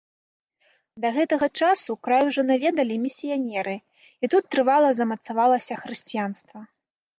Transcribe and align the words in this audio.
Да 1.03 1.11
гэтага 1.17 1.49
часу 1.65 1.95
край 2.07 2.21
ужо 2.31 2.41
наведалі 2.51 2.97
місіянеры 3.05 3.77
і 3.79 4.25
тут 4.35 4.43
трывала 4.57 4.89
замацавалася 5.03 5.81
хрысціянства. 5.85 6.59